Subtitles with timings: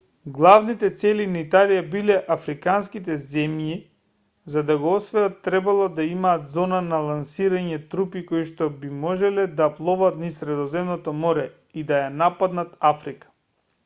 [0.35, 3.75] главните цели на италија биле африканските земји
[4.53, 9.71] за да ги освојат требало да имаат зона за лансирање трупи коишто би можеле да
[9.81, 11.47] пловат низ средоземното море
[11.83, 13.35] и да ја нападнат африка